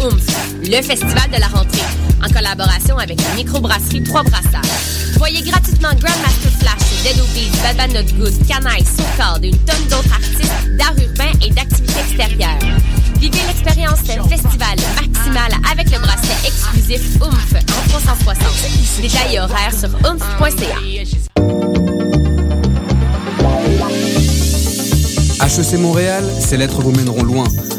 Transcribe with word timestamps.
OOMF, 0.00 0.26
le 0.62 0.82
festival 0.82 1.30
de 1.30 1.40
la 1.40 1.48
rentrée, 1.48 1.82
en 2.24 2.32
collaboration 2.32 2.98
avec 2.98 3.20
la 3.20 3.34
microbrasserie 3.34 4.02
Trois 4.02 4.22
Brassards. 4.22 4.62
Voyez 5.16 5.42
gratuitement 5.42 5.88
Grandmaster 5.88 6.50
Flash, 6.60 7.02
Dead 7.02 7.20
Obies, 7.20 7.50
Bad 7.76 7.92
Not 7.92 8.12
Good, 8.16 8.46
Canaille, 8.46 8.84
Socard 8.84 9.38
et 9.42 9.48
une 9.48 9.58
tonne 9.58 9.84
d'autres 9.90 10.12
artistes 10.12 10.76
d'art 10.78 10.94
urbain 10.98 11.32
et 11.44 11.50
d'activités 11.50 12.00
extérieures. 12.00 12.58
Vivez 13.20 13.38
l'expérience 13.48 13.98
festival 14.28 14.76
maximal 15.00 15.52
avec 15.70 15.90
le 15.90 15.98
bracelet 15.98 16.46
exclusif 16.46 17.20
OOMF 17.20 17.54
en 17.54 17.88
360. 17.88 19.02
Détails 19.02 19.34
et 19.34 19.40
horaires 19.40 19.74
sur 19.74 19.88
oomph.ca. 20.04 20.78
HEC 25.44 25.78
Montréal, 25.78 26.24
ces 26.40 26.56
lettres 26.56 26.82
vous 26.82 26.92
mèneront 26.92 27.22
loin. 27.22 27.44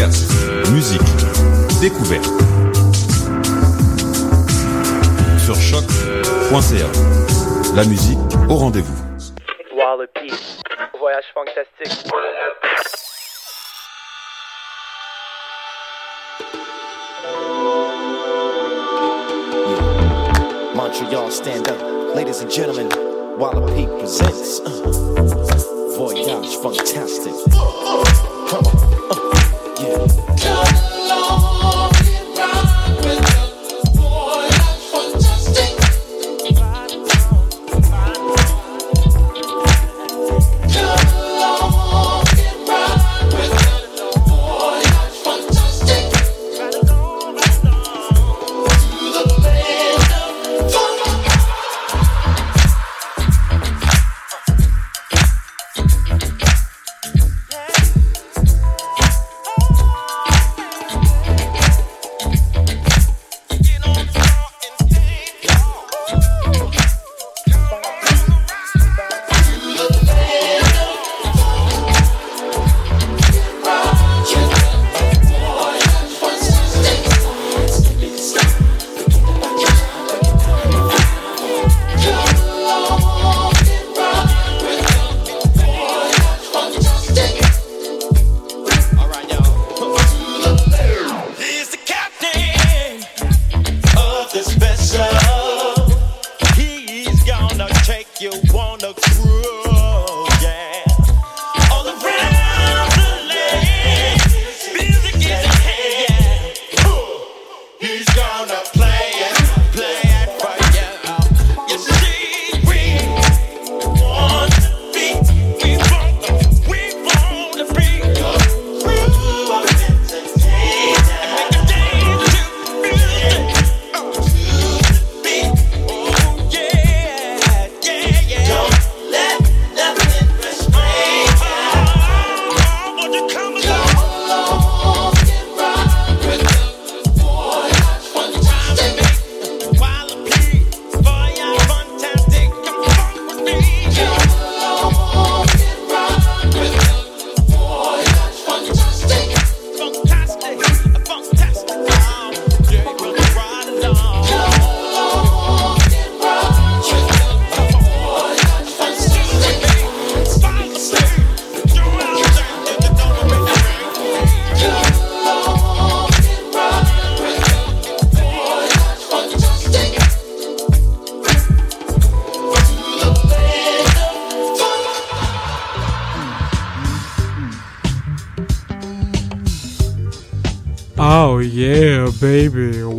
Podcast, 0.00 0.32
musique, 0.72 1.02
découverte. 1.82 2.24
Sur 5.38 5.54
choc.ca. 5.56 6.86
La 7.76 7.84
musique 7.84 8.18
au 8.48 8.54
rendez-vous. 8.54 8.96
Voyage 10.98 11.24
fantastique. 11.34 12.12
Montreal, 20.74 21.30
stand 21.30 21.68
up. 21.68 22.16
Ladies 22.16 22.40
and 22.40 22.50
gentlemen, 22.50 22.88
Wallopy 23.38 23.86
presents 23.98 24.60
uh, 24.60 24.70
Voyage 25.98 26.56
Fantastic. 26.56 27.34
Come 28.48 28.64
on. 28.64 28.79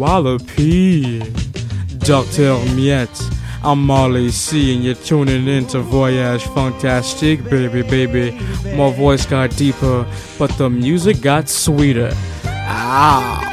Wallopy. 0.02 1.20
Dr. 2.00 2.58
Miette, 2.74 3.22
I'm 3.64 3.86
Marley 3.86 4.32
C, 4.32 4.74
and 4.74 4.84
you're 4.84 4.96
tuning 4.96 5.48
in 5.48 5.68
to 5.68 5.82
Voyage 5.82 6.44
Fantastique, 6.56 7.48
baby, 7.48 7.84
baby. 7.84 8.32
My 8.76 8.92
voice 8.92 9.28
got 9.28 9.56
deeper, 9.56 10.08
but 10.40 10.50
the 10.58 10.72
music 10.72 11.22
got 11.22 11.48
sweeter. 11.50 12.12
Ow. 12.46 13.51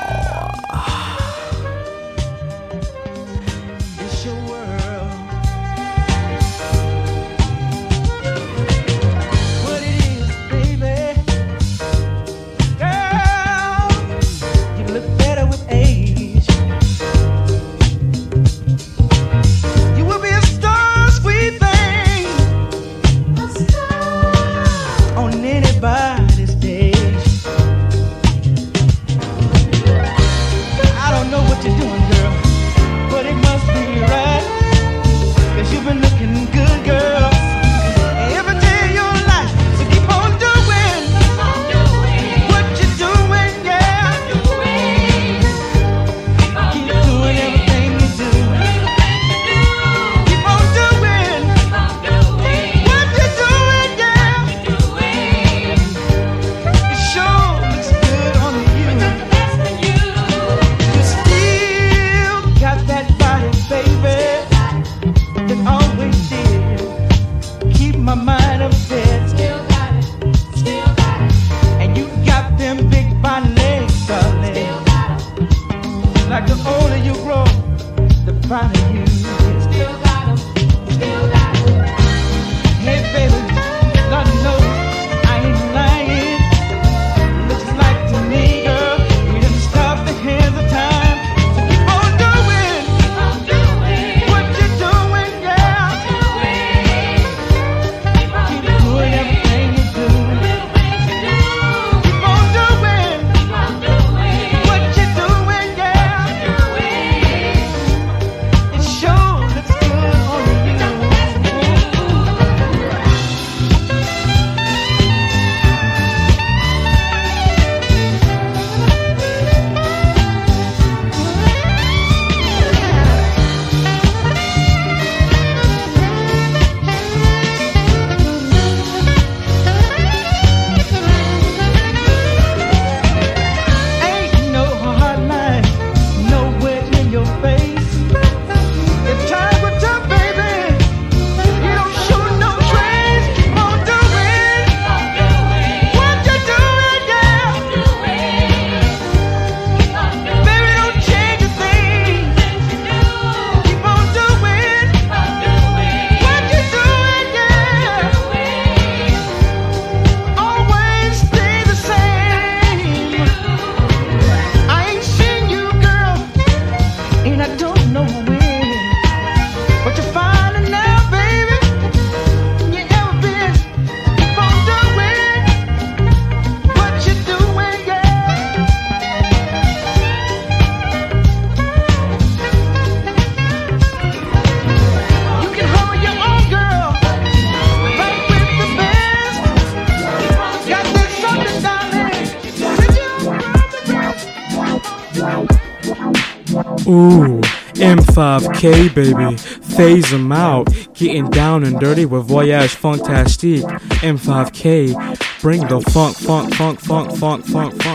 Okay, 198.58 198.88
baby, 198.88 199.36
phase 199.36 200.10
them 200.10 200.32
out. 200.32 200.66
Getting 200.92 201.30
down 201.30 201.62
and 201.62 201.78
dirty 201.78 202.04
with 202.06 202.24
Voyage 202.24 202.74
Funktastique. 202.74 203.62
M5K, 204.00 205.40
bring 205.40 205.60
the 205.68 205.80
funk, 205.80 206.16
funk, 206.16 206.52
funk, 206.56 206.80
funk, 206.80 207.16
funk, 207.16 207.46
funk, 207.46 207.80
funk. 207.80 207.87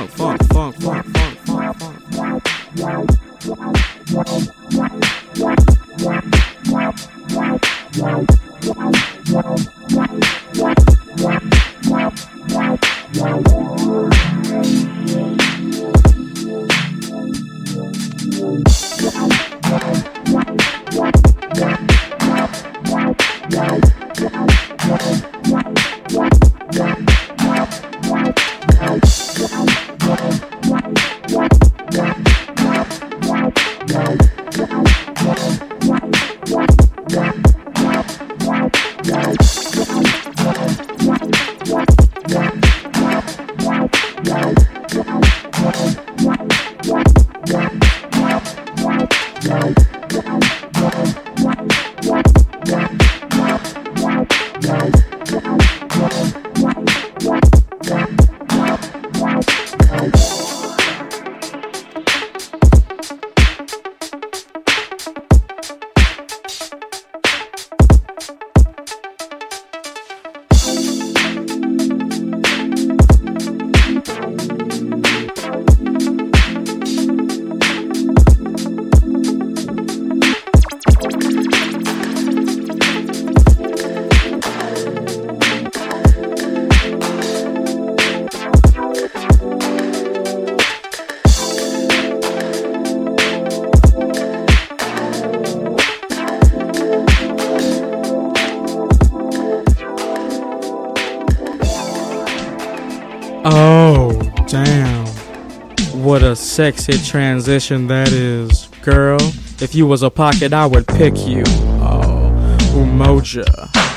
Sexy 106.54 106.94
transition 107.00 107.88
that 107.88 108.12
is. 108.12 108.70
Girl, 108.84 109.18
if 109.60 109.74
you 109.74 109.88
was 109.88 110.04
a 110.04 110.12
pocket, 110.12 110.54
I 110.54 110.68
would 110.68 110.86
pick 110.86 111.18
you. 111.26 111.42
Oh, 111.82 112.32
Umoja, 112.76 113.48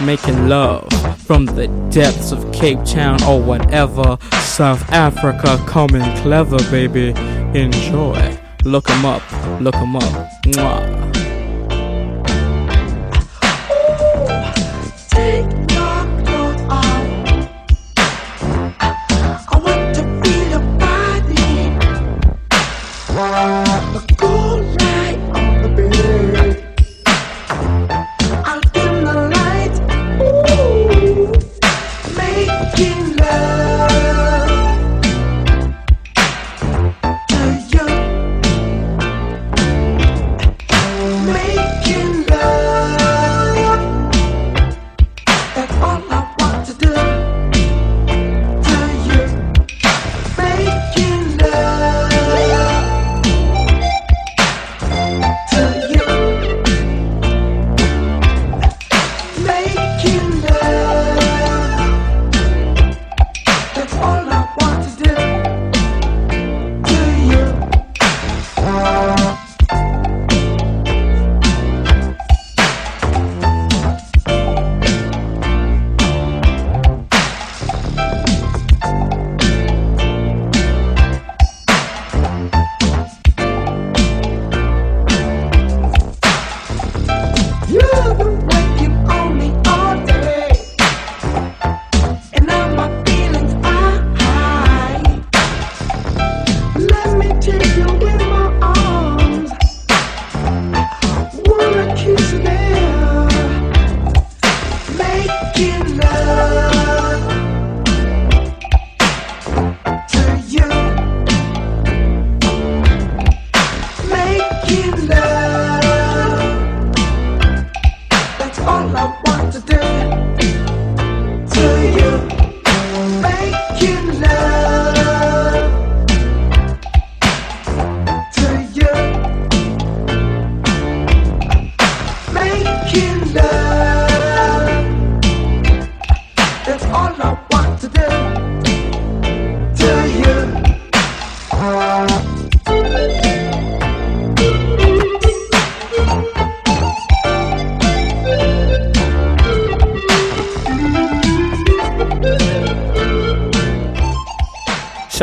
making 0.01 0.49
love 0.49 0.89
from 1.19 1.45
the 1.45 1.69
depths 1.91 2.33
of 2.33 2.51
Cape 2.53 2.83
Town 2.87 3.23
or 3.25 3.43
whatever. 3.43 4.17
South 4.41 4.91
Africa 4.91 5.63
coming 5.67 6.03
clever, 6.23 6.57
baby. 6.71 7.09
Enjoy. 7.53 8.39
Look 8.65 8.89
'em 8.89 9.05
up, 9.05 9.23
look 9.61 9.77
'em 9.77 9.97
up. 9.97 10.31
Mwah. 10.47 10.96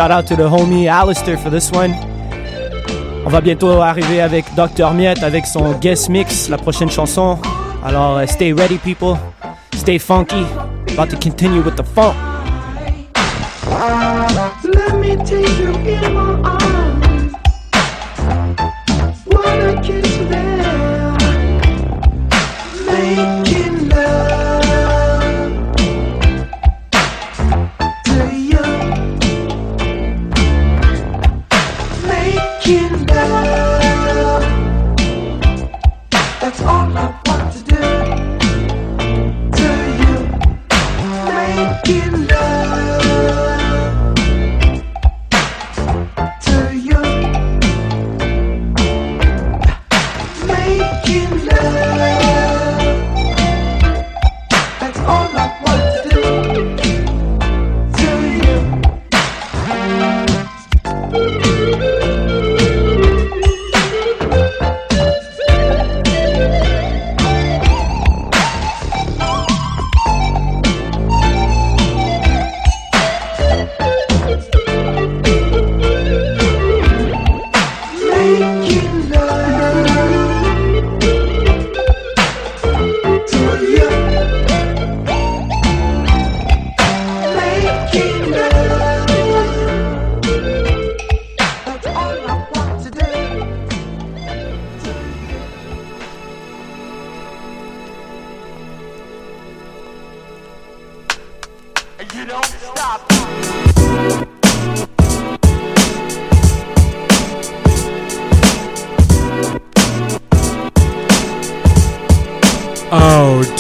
Shout 0.04 0.12
out 0.12 0.28
to 0.28 0.36
the 0.36 0.50
homie 0.50 0.88
Alistair 0.88 1.38
for 1.38 1.50
this 1.50 1.72
one. 1.72 1.94
On 3.26 3.30
va 3.30 3.40
bientôt 3.40 3.82
arriver 3.82 4.20
avec 4.20 4.44
Dr. 4.54 4.92
Miette 4.92 5.24
avec 5.24 5.46
son 5.46 5.72
guest 5.80 6.10
mix, 6.10 6.50
la 6.50 6.58
prochaine 6.58 6.90
chanson. 6.90 7.40
Alors, 7.86 8.18
uh, 8.18 8.28
stay 8.28 8.52
ready, 8.52 8.78
people. 8.80 9.18
Stay 9.76 9.98
funky. 9.98 10.46
About 10.92 11.10
to 11.10 11.16
continue 11.16 11.62
with 11.62 11.78
the 11.78 11.86
funk. 11.86 12.33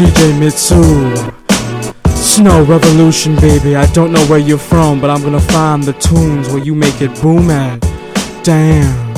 DJ 0.03 0.37
Mitsu. 0.37 1.15
Snow 2.13 2.61
Revolution, 2.65 3.37
baby. 3.37 3.77
I 3.77 3.85
don't 3.93 4.11
know 4.11 4.25
where 4.25 4.37
you're 4.37 4.57
from, 4.57 4.99
but 4.99 5.09
I'm 5.09 5.21
gonna 5.21 5.39
find 5.39 5.81
the 5.81 5.93
tunes 5.93 6.49
where 6.49 6.61
you 6.61 6.75
make 6.75 7.01
it 7.01 7.21
boom 7.21 7.49
at. 7.49 7.79
Damn. 8.43 9.13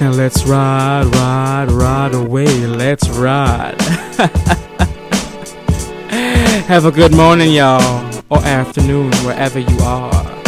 Now 0.00 0.10
let's 0.10 0.44
ride, 0.44 1.06
ride, 1.14 1.70
ride 1.70 2.14
away. 2.14 2.48
Let's 2.66 3.08
ride. 3.10 3.80
Have 6.66 6.86
a 6.86 6.90
good 6.90 7.14
morning, 7.14 7.52
y'all. 7.52 8.12
Or 8.28 8.38
afternoon, 8.38 9.12
wherever 9.24 9.60
you 9.60 9.78
are. 9.82 10.43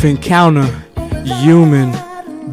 Brief 0.00 0.16
encounter, 0.16 0.66
human, 1.24 1.92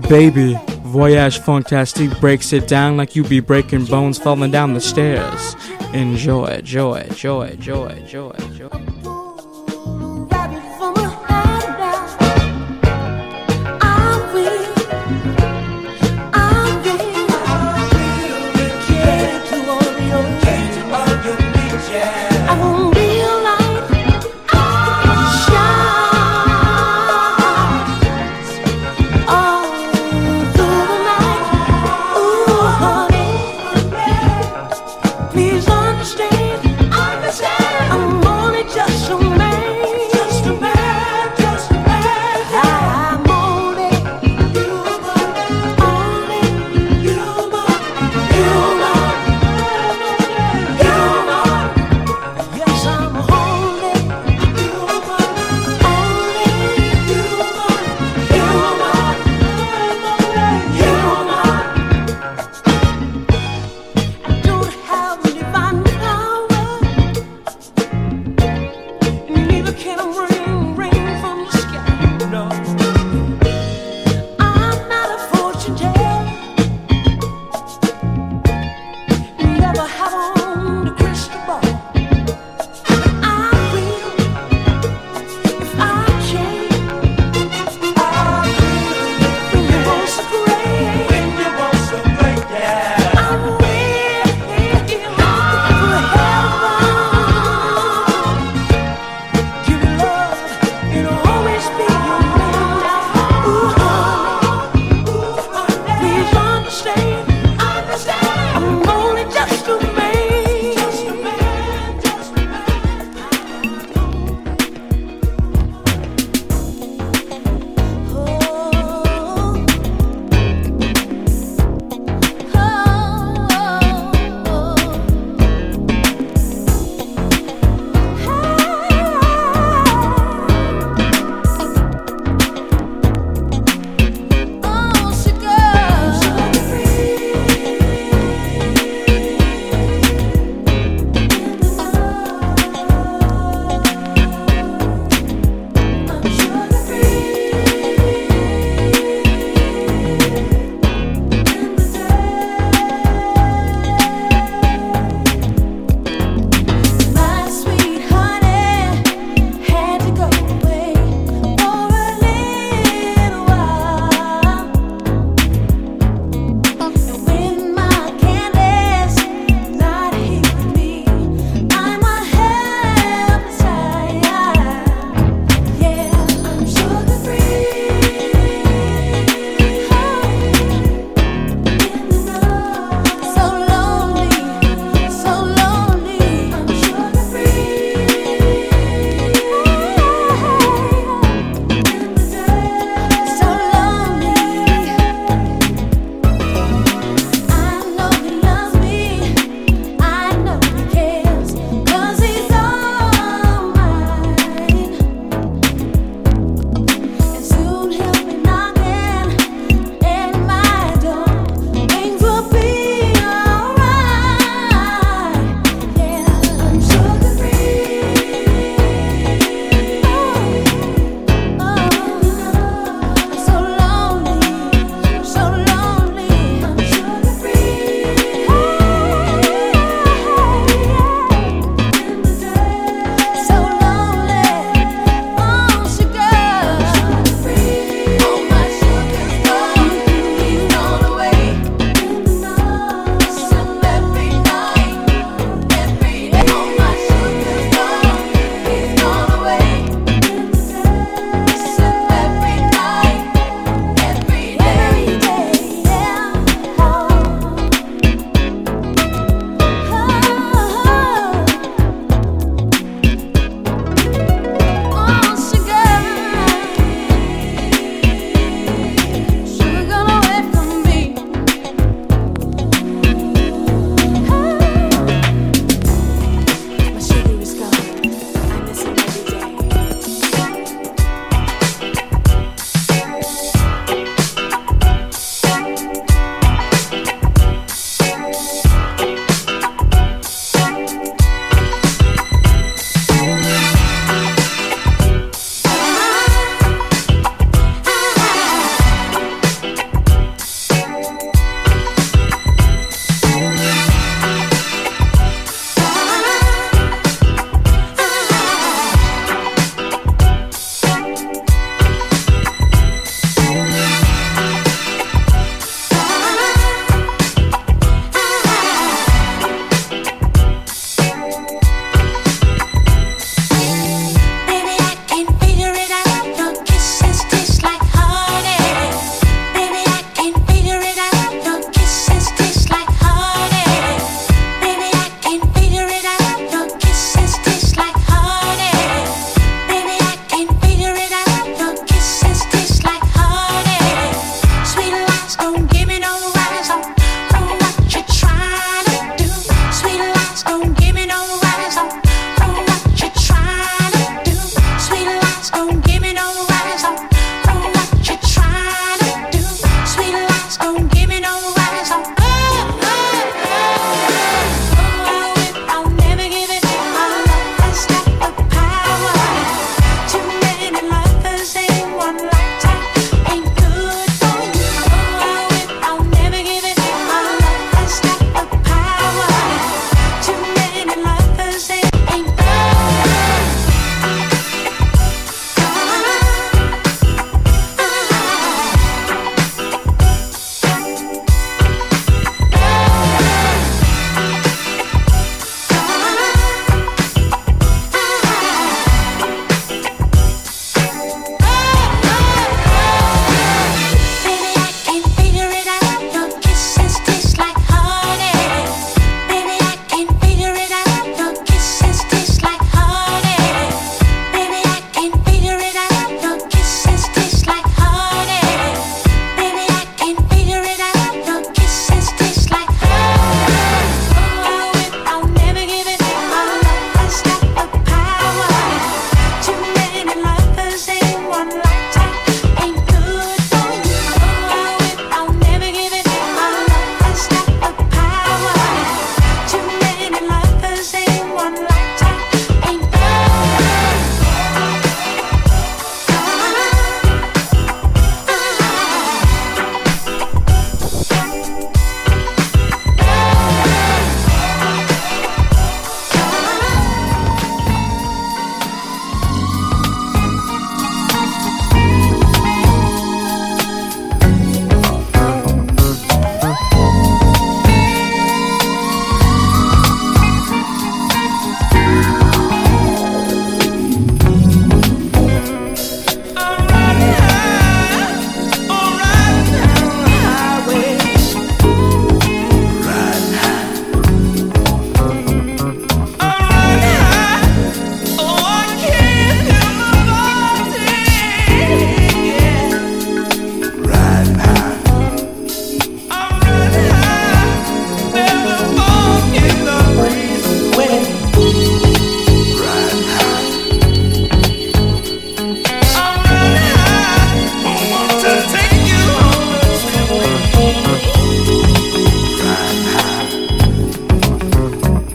baby. 0.09 0.57
Voyage 0.83 1.39
fantastique 1.39 2.17
breaks 2.19 2.51
it 2.51 2.67
down 2.67 2.97
like 2.97 3.15
you 3.15 3.23
be 3.23 3.39
breaking 3.39 3.85
bones 3.85 4.17
falling 4.17 4.51
down 4.51 4.73
the 4.73 4.81
stairs. 4.81 5.55
Enjoy, 5.93 6.59
joy, 6.61 7.07
joy, 7.13 7.55
joy, 7.57 8.03
joy, 8.05 8.31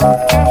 Thank 0.02 0.41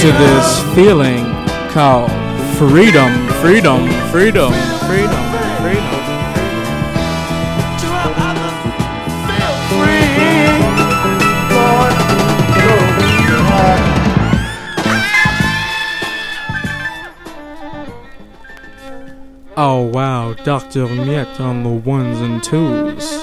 to 0.00 0.06
this 0.06 0.62
feeling 0.74 1.26
called 1.68 2.10
freedom, 2.56 3.28
freedom, 3.42 3.86
freedom, 4.10 4.50
freedom, 4.88 5.22
freedom. 5.60 6.00
Oh 19.54 19.90
wow, 19.92 20.32
Dr. 20.32 20.86
Miette 20.88 21.40
on 21.40 21.62
the 21.62 21.68
ones 21.68 22.22
and 22.22 22.42
twos. 22.42 23.19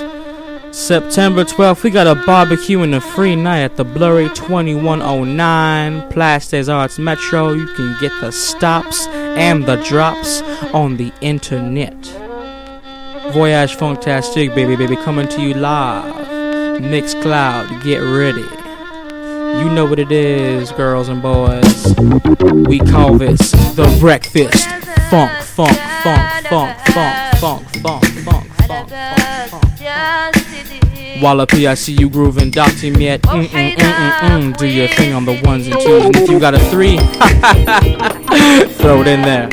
September 0.87 1.43
12th, 1.43 1.83
we 1.83 1.89
got 1.89 2.07
a 2.07 2.15
barbecue 2.25 2.81
and 2.81 2.95
a 2.95 3.01
free 3.01 3.35
night 3.35 3.59
at 3.59 3.75
the 3.75 3.83
Bleury 3.83 4.29
2109 4.33 6.09
Place 6.09 6.69
Arts 6.69 6.97
Metro. 6.97 7.51
You 7.51 7.67
can 7.73 7.99
get 7.99 8.13
the 8.21 8.31
stops 8.31 9.05
and 9.07 9.65
the 9.65 9.75
drops 9.83 10.41
on 10.73 10.95
the 10.95 11.11
internet. 11.19 11.93
Voyage 13.33 13.75
Fantastic, 13.75 14.55
baby, 14.55 14.77
baby, 14.77 14.95
coming 14.95 15.27
to 15.27 15.41
you 15.41 15.55
live. 15.55 16.15
Mixcloud, 16.81 17.83
get 17.83 17.97
ready. 17.97 18.47
You 19.59 19.69
know 19.69 19.85
what 19.85 19.99
it 19.99 20.13
is, 20.13 20.71
girls 20.71 21.09
and 21.09 21.21
boys. 21.21 21.95
We 22.65 22.79
call 22.79 23.17
this 23.17 23.51
the 23.75 23.93
breakfast. 23.99 24.65
Funk, 25.09 25.33
funk, 25.41 25.77
funk, 26.01 26.47
funk, 26.47 26.77
funk, 26.87 27.37
funk, 27.39 27.67
funk, 27.75 28.05
funk, 28.23 28.47
funk, 28.65 28.89
funk, 28.89 28.89
funk. 29.49 30.46
Wallopy, 31.21 31.67
I 31.67 31.73
see 31.75 31.93
you 31.93 32.09
grooving. 32.09 32.51
Mm 32.51 32.63
mm 32.63 33.75
mm 33.75 33.75
mm 33.75 34.19
mm. 34.29 34.57
Do 34.57 34.67
your 34.67 34.87
thing 34.89 35.13
on 35.13 35.25
the 35.25 35.39
ones 35.43 35.67
and 35.67 35.79
twos. 35.79 36.05
And 36.05 36.15
if 36.15 36.29
you 36.29 36.39
got 36.39 36.53
a 36.53 36.59
three, 36.69 36.97
throw 38.75 39.01
it 39.01 39.07
in 39.07 39.21
there. 39.21 39.49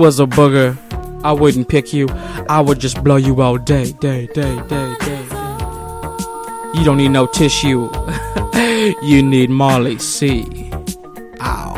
was 0.00 0.18
a 0.18 0.24
booger, 0.24 0.78
I 1.22 1.32
wouldn't 1.32 1.68
pick 1.68 1.92
you. 1.92 2.08
I 2.48 2.62
would 2.62 2.78
just 2.78 3.04
blow 3.04 3.16
you 3.16 3.42
all 3.42 3.58
day, 3.58 3.92
day, 3.92 4.26
day, 4.28 4.56
day, 4.66 4.96
day. 4.98 5.22
You 6.72 6.84
don't 6.84 6.96
need 6.96 7.10
no 7.10 7.26
tissue. 7.26 7.90
you 9.02 9.22
need 9.22 9.50
Molly 9.50 9.98
C. 9.98 10.70
Ow. 11.42 11.69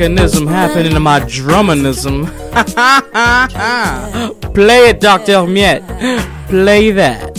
Happening 0.00 0.92
to 0.92 1.00
my 1.00 1.20
drumminism? 1.20 2.24
Play 4.54 4.88
it, 4.88 4.98
Dr. 4.98 5.32
Hermiette. 5.32 6.48
Play 6.48 6.90
that. 6.92 7.29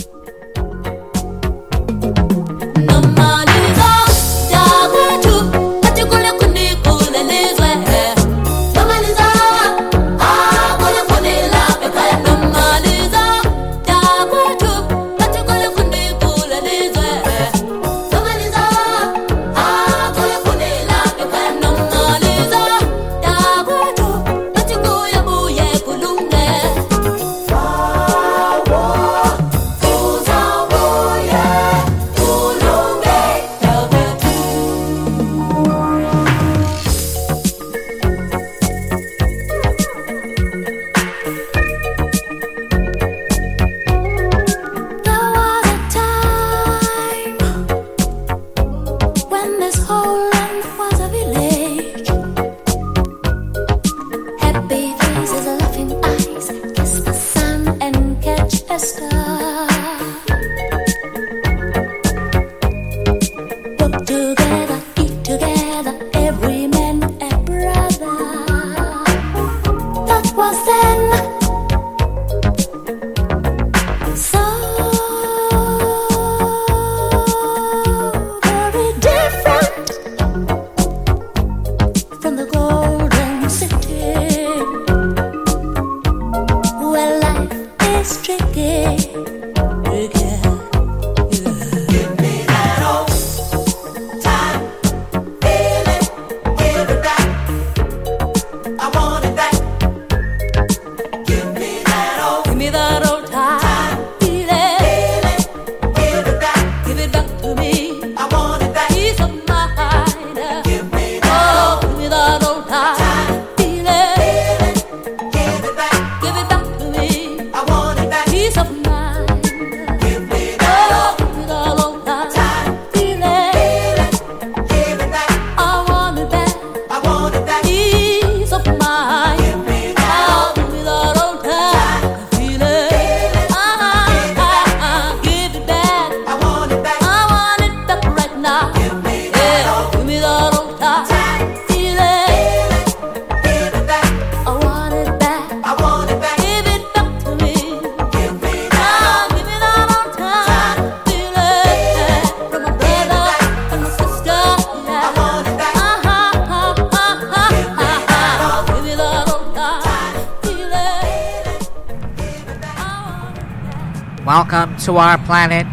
Our 164.96 165.18
planet. 165.18 165.66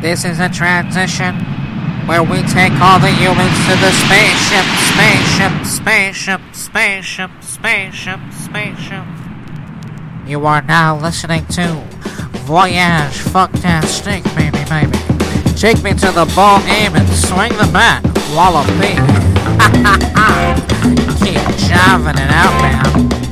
This 0.00 0.24
is 0.24 0.38
a 0.38 0.48
transition 0.48 1.34
where 2.06 2.22
we 2.22 2.42
take 2.42 2.72
all 2.80 2.98
the 2.98 3.10
humans 3.10 3.56
to 3.66 3.76
the 3.76 3.92
spaceship, 3.92 4.64
spaceship, 4.88 5.66
spaceship, 5.66 6.40
spaceship, 6.52 7.30
spaceship, 7.42 8.20
spaceship. 8.32 9.04
You 10.26 10.46
are 10.46 10.62
now 10.62 10.96
listening 10.98 11.44
to 11.46 11.74
Voyage 12.46 13.18
Fucktastic, 13.32 14.22
baby, 14.34 14.64
baby. 14.68 14.98
Take 15.54 15.82
me 15.82 15.92
to 15.92 16.10
the 16.12 16.24
ball 16.34 16.60
game 16.60 16.94
and 16.94 17.08
swing 17.08 17.52
the 17.52 17.68
bat, 17.72 18.02
Wallopy. 18.34 18.94
Keep 21.24 21.42
jiving 21.68 22.14
it 22.14 22.30
out, 22.30 22.54
man. 22.62 23.27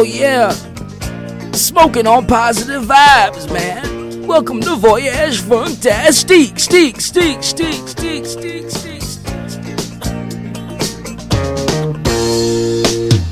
Oh 0.00 0.02
yeah, 0.02 0.48
smoking 1.52 2.06
on 2.06 2.26
positive 2.26 2.84
vibes, 2.84 3.52
man. 3.52 4.26
Welcome 4.26 4.62
to 4.62 4.74
Voyage 4.76 5.42
Fantastique, 5.42 6.58
steak, 6.58 6.98
steak, 6.98 7.42
steak, 7.42 7.42
steak, 7.42 8.24
steak, 8.24 8.70
steak. 8.70 9.02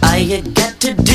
All 0.02 0.18
you 0.18 0.42
got 0.52 0.78
to 0.80 0.92
do 0.92 1.14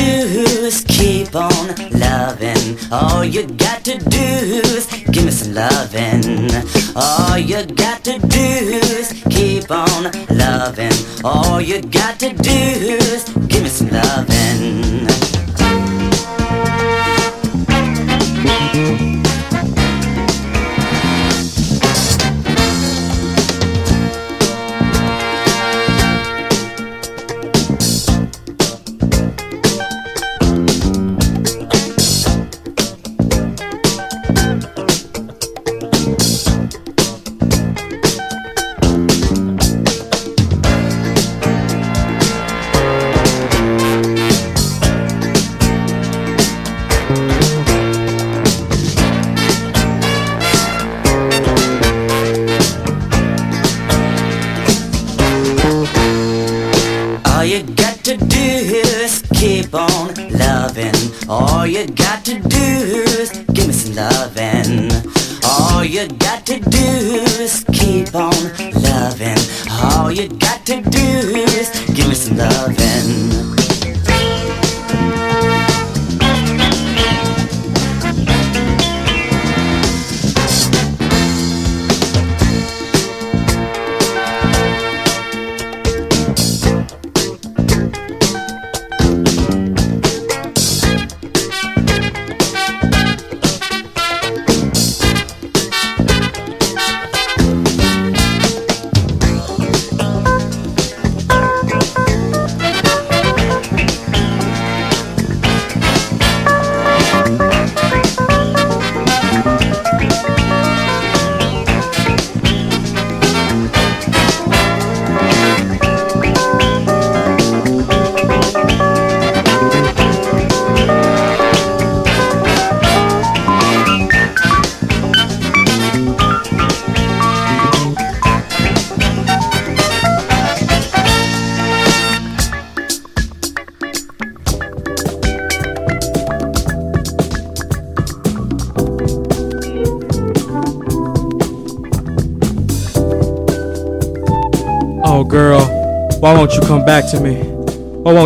is 0.65 0.83
keep 0.87 1.35
on 1.35 1.67
loving. 1.99 2.77
All 2.91 3.23
you 3.23 3.45
got 3.45 3.83
to 3.83 3.99
do 3.99 4.17
is 4.17 4.87
give 5.11 5.25
me 5.25 5.29
some 5.31 5.53
loving. 5.53 6.49
All 6.95 7.37
you 7.37 7.63
got 7.75 8.03
to 8.05 8.17
do 8.17 8.39
is 8.39 9.23
keep 9.29 9.69
on 9.69 10.11
loving. 10.35 11.23
All 11.23 11.61
you 11.61 11.79
got 11.83 12.19
to 12.21 12.33
do 12.33 12.49
is 12.49 13.25
give 13.47 13.61
me 13.61 13.69
some 13.69 13.89
loving. 13.89 15.32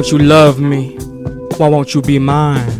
don't 0.09 0.21
you 0.21 0.25
love 0.25 0.57
me? 0.57 0.95
Why 1.57 1.67
won't 1.67 1.93
you 1.93 2.01
be 2.01 2.17
mine? 2.17 2.71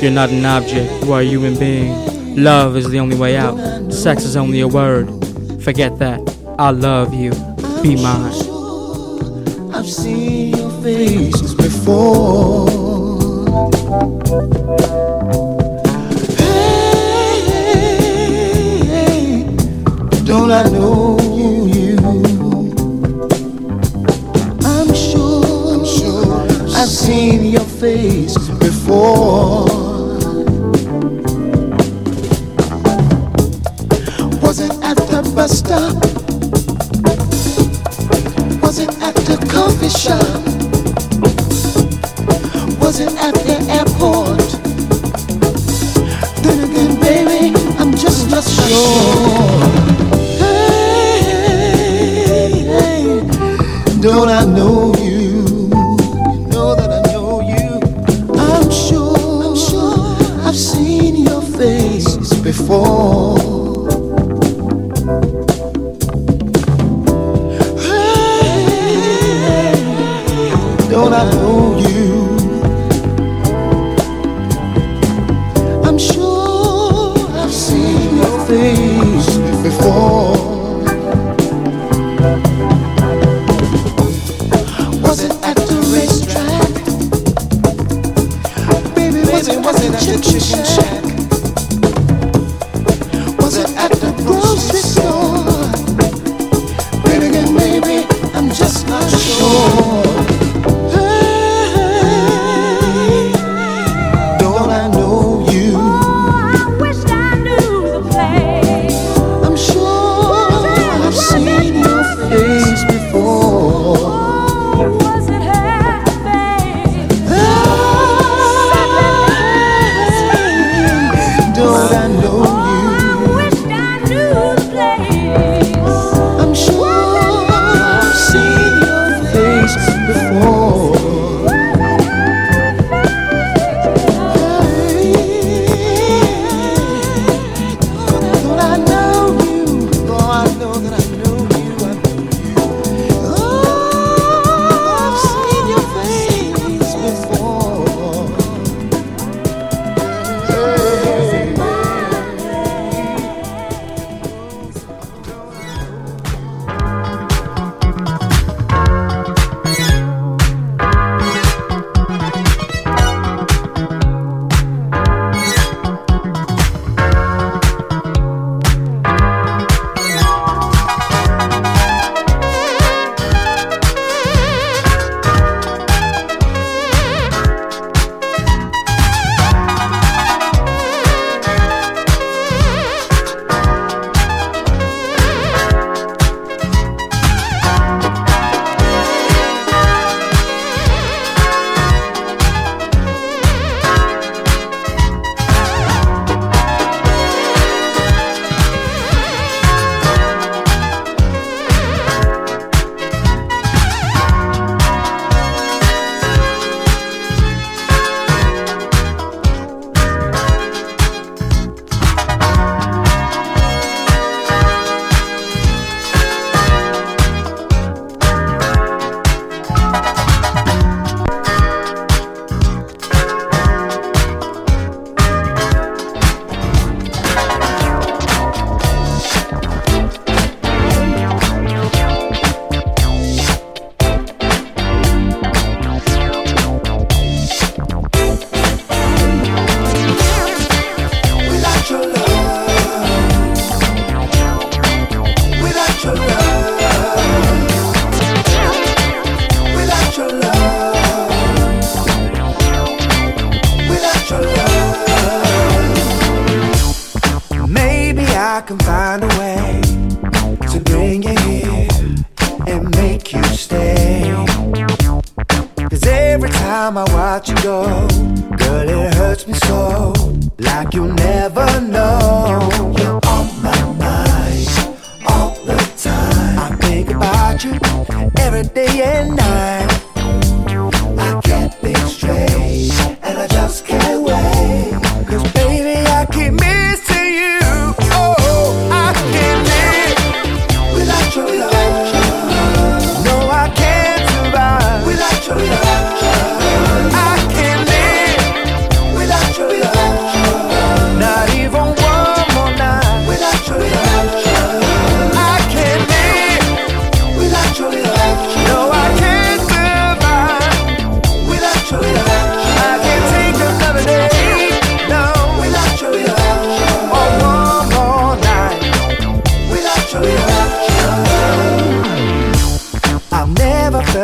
You're 0.00 0.10
not 0.10 0.30
an 0.30 0.44
object, 0.44 1.04
you 1.04 1.12
are 1.12 1.20
a 1.20 1.24
human 1.24 1.56
being. 1.56 1.94
Love 2.34 2.76
is 2.76 2.90
the 2.90 2.98
only 2.98 3.16
way 3.16 3.36
out. 3.36 3.92
Sex 3.92 4.24
is 4.24 4.36
only 4.36 4.60
a 4.60 4.66
word. 4.66 5.06
Forget 5.62 6.00
that. 6.00 6.18
I 6.58 6.70
love 6.70 7.14
you. 7.14 7.30
Be 7.80 7.94
mine. 7.94 8.34
I've 9.72 9.88
seen 9.88 10.56
your 10.56 10.70
faces 10.82 11.54
before. 11.54 12.68
Hey, 16.38 17.40
hey, 17.70 18.84
hey. 18.90 19.44
Don't 20.24 20.50
I 20.50 20.64
know? 20.70 20.91
days 28.02 28.36
before. 28.58 29.61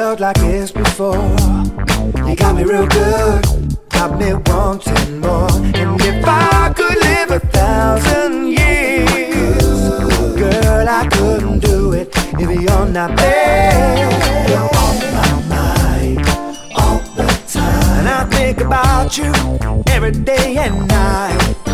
Felt 0.09 0.21
like 0.21 0.41
this 0.41 0.71
before. 0.73 1.37
You 2.27 2.35
got 2.35 2.57
me 2.57 2.65
real 2.65 2.87
good, 2.87 3.45
got 3.91 4.19
me 4.19 4.33
wanting 4.47 5.21
more. 5.21 5.51
And 5.81 6.01
if 6.01 6.25
I 6.25 6.73
could 6.75 6.99
live 7.09 7.31
a 7.31 7.41
thousand 7.41 8.49
years, 8.49 9.61
girl, 10.43 10.89
I 10.89 11.07
couldn't 11.13 11.59
do 11.59 11.93
it 11.93 12.09
if 12.41 12.49
you're 12.63 12.87
not 12.87 13.19
there. 13.19 14.09
You're 14.49 14.71
on 14.85 14.97
my 15.19 15.31
mind 15.55 16.29
all 16.75 17.01
the 17.19 17.29
time, 17.47 17.99
and 17.99 18.09
I 18.09 18.25
think 18.31 18.63
about 18.63 19.19
you 19.19 19.33
every 19.89 20.13
day 20.13 20.57
and 20.57 20.89
night. 20.89 21.68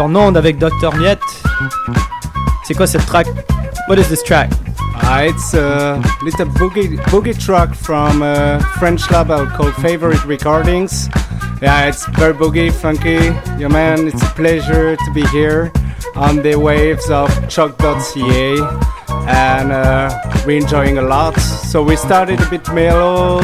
Est 0.00 0.02
en 0.02 0.14
onde 0.14 0.38
avec 0.38 0.56
Dr 0.56 0.94
Miette. 0.96 1.20
C'est 2.64 2.72
quoi 2.72 2.86
cette 2.86 3.04
track? 3.04 3.26
What 3.86 3.98
is 3.98 4.08
this 4.08 4.22
track? 4.22 4.50
Uh, 5.02 5.28
it's 5.28 5.52
a 5.52 6.00
little 6.22 6.46
boogie, 6.46 6.96
boogie 7.10 7.38
track 7.38 7.74
from 7.74 8.22
a 8.22 8.60
French 8.78 9.10
label 9.10 9.46
called 9.46 9.74
Favorite 9.74 10.24
Recordings. 10.24 11.10
Yeah, 11.60 11.88
it's 11.88 12.06
very 12.16 12.32
boogie, 12.32 12.72
funky. 12.72 13.18
Yo 13.58 13.68
man, 13.68 14.06
it's 14.06 14.22
a 14.22 14.32
pleasure 14.34 14.96
to 14.96 15.12
be 15.12 15.26
here 15.28 15.70
on 16.16 16.36
the 16.36 16.56
waves 16.56 17.10
of 17.10 17.28
choq.ca 17.48 18.56
and 19.28 19.70
uh, 19.70 20.10
we're 20.46 20.60
enjoying 20.60 20.96
a 20.96 21.02
lot. 21.02 21.38
So 21.38 21.82
we 21.82 21.96
started 21.96 22.40
a 22.40 22.48
bit 22.48 22.66
mellow, 22.72 23.42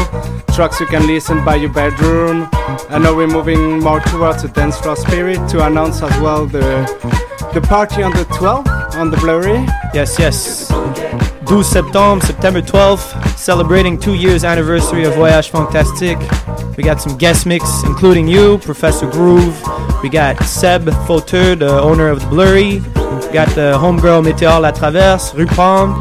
tracks 0.55 0.81
you 0.81 0.87
can 0.87 1.07
listen 1.07 1.45
by 1.45 1.57
your 1.57 1.73
bedroom. 1.73 2.49
And 2.91 3.05
now 3.05 3.15
we're 3.15 3.27
moving 3.27 3.81
more 3.81 4.01
towards 4.01 4.45
a 4.45 4.49
dance 4.49 4.79
floor 4.79 4.97
spirit 4.97 5.49
to 5.51 5.67
announce 5.67 6.03
as 6.03 6.21
well 6.21 6.47
the 6.47 6.87
the 7.55 7.61
party 7.61 8.03
on 8.03 8.13
the 8.13 8.25
12th 8.25 8.95
on 8.97 9.11
the 9.11 9.17
Bleury. 9.17 9.65
Yes, 9.95 10.19
yes. 10.19 10.69
12 11.47 11.65
septembre, 11.65 12.27
September 12.27 12.61
12th, 12.61 13.39
celebrating 13.39 13.99
two 13.99 14.15
years 14.15 14.45
anniversary 14.45 15.05
of 15.05 15.15
Voyage 15.15 15.49
Fantastique. 15.49 16.19
We 16.77 16.83
got 16.83 17.01
some 17.01 17.17
guest 17.17 17.47
mix, 17.47 17.85
including 17.85 18.27
you, 18.27 18.59
Professor 18.59 19.09
Groove. 19.09 19.57
We 20.03 20.09
got 20.09 20.43
Seb 20.43 20.89
Fauteur, 21.07 21.59
the 21.59 21.81
owner 21.81 22.09
of 22.09 22.21
the 22.21 22.27
Bleury. 22.27 22.81
We 23.27 23.33
got 23.33 23.49
the 23.55 23.79
homegirl 23.79 24.25
Météor 24.25 24.61
La 24.61 24.73
Traverse, 24.73 25.35
Rue 25.35 25.47
Palm. 25.47 26.01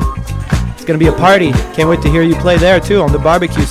It's 0.76 0.84
gonna 0.86 1.00
be 1.00 1.08
a 1.08 1.14
party. 1.14 1.52
Can't 1.74 1.90
wait 1.90 2.02
to 2.02 2.10
hear 2.10 2.24
you 2.24 2.36
play 2.36 2.58
there 2.58 2.80
too 2.80 3.02
on 3.02 3.12
the 3.12 3.20
barbecue 3.20 3.66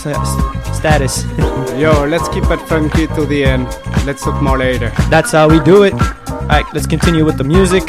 status. 0.85 1.24
Yo, 1.80 2.05
let's 2.05 2.28
keep 2.28 2.45
it 2.51 2.61
funky 2.68 3.07
to 3.07 3.24
the 3.24 3.43
end. 3.43 3.64
Let's 4.05 4.22
talk 4.22 4.43
more 4.43 4.59
later. 4.59 4.93
That's 5.09 5.32
how 5.32 5.49
we 5.49 5.59
do 5.61 5.85
it. 5.85 5.95
Alright, 6.28 6.66
let's 6.74 6.87
continue 6.87 7.24
with 7.24 7.39
the 7.39 7.45
music. 7.45 7.87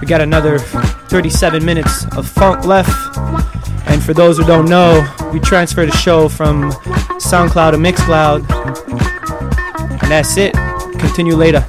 We 0.00 0.06
got 0.06 0.20
another 0.20 0.60
37 0.60 1.64
minutes 1.64 2.06
of 2.16 2.28
funk 2.28 2.64
left. 2.64 2.94
And 3.88 4.00
for 4.00 4.14
those 4.14 4.38
who 4.38 4.46
don't 4.46 4.68
know, 4.68 5.04
we 5.32 5.40
transferred 5.40 5.88
the 5.88 5.96
show 5.96 6.28
from 6.28 6.70
SoundCloud 7.18 7.72
to 7.72 7.76
Mixcloud. 7.76 8.38
And 10.00 10.12
that's 10.12 10.36
it. 10.36 10.54
Continue 11.00 11.34
later. 11.34 11.66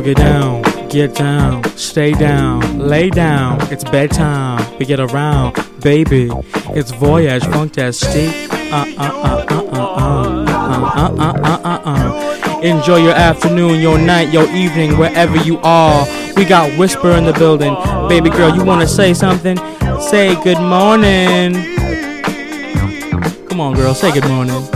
Boogie 0.00 0.14
down, 0.14 0.62
get 0.88 1.14
down, 1.14 1.62
stay 1.76 2.12
down, 2.12 2.78
lay 2.78 3.10
down. 3.10 3.60
It's 3.70 3.84
bedtime. 3.84 4.78
We 4.78 4.86
get 4.86 4.98
around, 4.98 5.58
baby. 5.82 6.30
It's 6.70 6.90
voyage 6.90 7.44
fantastique. 7.44 8.50
Uh 8.72 8.86
uh 8.96 9.10
uh 9.28 9.46
uh 9.50 9.68
uh 9.68 9.96
uh 10.00 10.86
uh 10.96 11.16
uh 11.18 11.40
uh 11.44 11.60
uh 11.64 11.80
uh. 11.84 12.60
Enjoy 12.62 12.96
your 12.96 13.12
afternoon, 13.12 13.78
your 13.78 13.98
night, 13.98 14.32
your 14.32 14.48
evening, 14.54 14.96
wherever 14.96 15.36
you 15.36 15.58
are. 15.58 16.06
We 16.34 16.46
got 16.46 16.78
Whisper 16.78 17.10
in 17.10 17.26
the 17.26 17.34
building. 17.34 17.74
Baby 18.08 18.30
girl, 18.30 18.56
you 18.56 18.64
wanna 18.64 18.88
say 18.88 19.12
something? 19.12 19.58
Say 20.00 20.34
good 20.42 20.60
morning. 20.60 21.76
Come 23.50 23.60
on, 23.60 23.74
girl, 23.74 23.92
say 23.92 24.10
good 24.12 24.28
morning. 24.30 24.66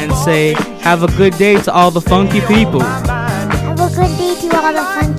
And 0.00 0.10
say, 0.24 0.54
have 0.80 1.02
a 1.02 1.08
good 1.16 1.36
day 1.38 1.60
to 1.62 1.72
all 1.72 1.90
the 1.90 2.00
funky 2.00 2.40
people. 2.42 2.80
Have 2.80 3.80
a 3.80 3.88
good 3.94 4.18
day 4.18 4.34
to 4.40 4.56
all 4.56 4.72
the 4.72 4.84
funky. 4.94 5.10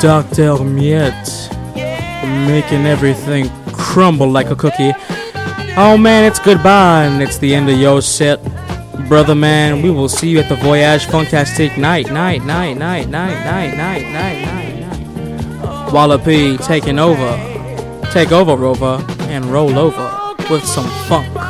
Dr. 0.05 0.62
Miette. 0.62 1.48
Making 2.46 2.84
everything 2.84 3.48
crumble 3.72 4.30
like 4.30 4.50
a 4.50 4.55
cookie. 4.55 4.92
Oh 5.78 5.96
man, 5.98 6.24
it's 6.24 6.38
goodbye 6.38 7.05
and 7.07 7.22
it's 7.22 7.38
the 7.38 7.55
end 7.55 7.70
of 7.70 7.78
your 7.78 8.02
set. 8.02 8.38
Brother 9.09 9.34
man, 9.34 9.80
we 9.80 9.88
will 9.88 10.11
see 10.11 10.28
you 10.28 10.40
at 10.40 10.50
the 10.50 10.57
Voyage 10.57 11.07
Fantastique 11.07 11.78
night, 11.78 12.11
night, 12.11 12.44
night, 12.44 12.76
night, 12.76 13.09
night, 13.09 13.42
night, 13.46 13.76
night, 13.78 14.02
night, 14.12 14.42
night, 14.42 15.62
night. 15.62 15.90
Wallopy 15.90 16.59
taking 16.59 16.98
over. 16.98 18.02
Take 18.12 18.30
over, 18.30 18.57
Rover, 18.57 19.02
and 19.20 19.46
roll 19.46 19.78
over 19.78 20.34
with 20.50 20.66
some 20.66 20.86
funk. 21.09 21.43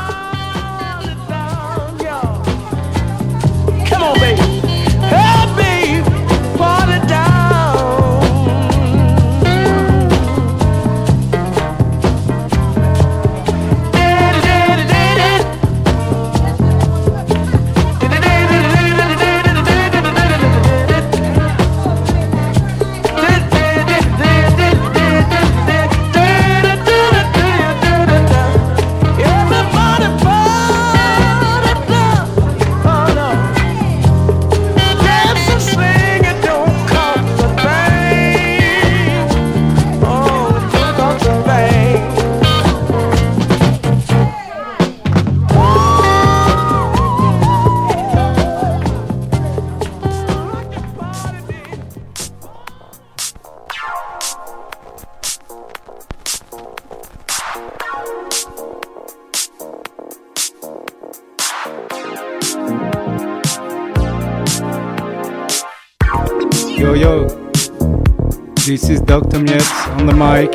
On 70.04 70.08
the 70.08 70.12
mic. 70.12 70.52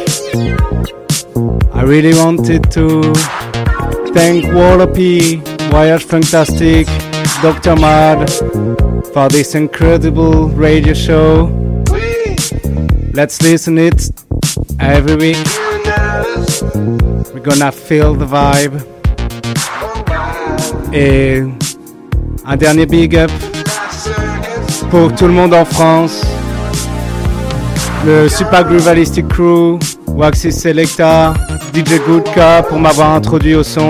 I 1.74 1.82
really 1.82 2.14
wanted 2.14 2.70
to 2.72 3.02
thank 4.14 4.46
Wallopy, 4.54 5.38
Voyage 5.72 6.04
Fantastique, 6.04 6.86
Dr. 7.42 7.76
Mad 7.76 8.30
for 9.12 9.28
this 9.28 9.56
incredible 9.56 10.50
radio 10.50 10.94
show. 10.94 11.48
Let's 13.14 13.42
listen 13.42 13.80
it 13.80 14.12
every 14.80 15.16
week. 15.16 15.48
We're 17.34 17.42
gonna 17.44 17.72
feel 17.72 18.14
the 18.14 18.28
vibe. 18.28 18.76
Et 20.94 21.42
un 22.46 22.56
dernier 22.56 22.86
big 22.86 23.16
up 23.16 23.32
pour 24.92 25.12
tout 25.16 25.26
le 25.26 25.34
monde 25.34 25.56
en 25.56 25.66
France, 25.66 26.24
le 28.06 28.28
Super 28.30 28.64
Groovalistic 28.66 29.28
Crew, 29.28 29.78
Waxy 30.08 30.52
Selecta, 30.52 31.34
DJ 31.74 32.00
Goodka 32.08 32.64
pour 32.64 32.80
m'avoir 32.80 33.14
introduit 33.14 33.56
au 33.56 33.64
son. 33.64 33.90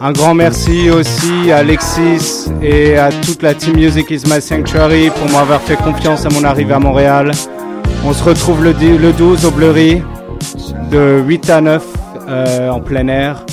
Un 0.00 0.12
grand 0.12 0.34
merci 0.34 0.90
aussi 0.90 1.52
à 1.52 1.58
Alexis 1.58 2.46
et 2.62 2.96
à 2.96 3.10
toute 3.10 3.42
la 3.42 3.52
team 3.54 3.76
Music 3.76 4.10
is 4.10 4.22
My 4.26 4.40
Sanctuary 4.40 5.10
pour 5.10 5.30
m'avoir 5.30 5.60
fait 5.60 5.76
confiance 5.76 6.24
à 6.24 6.30
mon 6.30 6.42
arrivée 6.44 6.72
à 6.74 6.78
Montréal. 6.78 7.32
On 8.06 8.12
se 8.14 8.24
retrouve 8.24 8.64
le, 8.64 8.72
di- 8.72 8.96
le 8.96 9.12
12 9.12 9.44
au 9.44 9.50
Bleury 9.50 10.02
de 10.90 11.20
8 11.26 11.50
à 11.50 11.60
9 11.60 11.84
euh, 12.28 12.70
en 12.70 12.80
plein 12.80 13.06
air. 13.08 13.44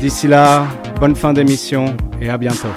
D'ici 0.00 0.26
là, 0.26 0.64
bonne 1.00 1.14
fin 1.14 1.32
d'émission 1.32 1.94
et 2.20 2.28
à 2.28 2.36
bientôt. 2.36 2.68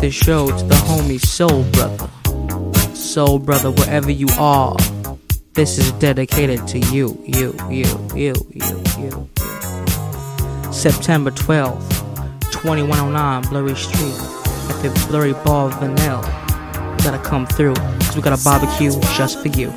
this 0.00 0.14
show 0.14 0.46
to 0.46 0.64
the 0.64 0.74
homie 0.74 1.20
Soul 1.20 1.62
Brother. 1.72 2.08
Soul 2.94 3.38
Brother, 3.38 3.70
wherever 3.70 4.10
you 4.10 4.28
are, 4.38 4.74
this 5.52 5.76
is 5.76 5.92
dedicated 5.92 6.66
to 6.68 6.78
you, 6.78 7.22
you, 7.26 7.54
you, 7.68 7.84
you, 8.14 8.34
you, 8.50 8.82
you. 8.98 9.28
September 10.72 11.30
12th, 11.30 11.86
2109 12.50 13.42
Bleury 13.50 13.76
Street 13.76 14.14
at 14.70 14.82
the 14.82 15.06
Bleury 15.08 15.34
Bar 15.44 15.68
Vanille. 15.78 16.22
Gotta 17.04 17.20
come 17.22 17.46
through, 17.46 17.74
cause 17.74 18.16
we 18.16 18.22
got 18.22 18.38
a 18.38 18.42
barbecue 18.42 18.92
just 19.16 19.40
for 19.42 19.48
you. 19.48 19.70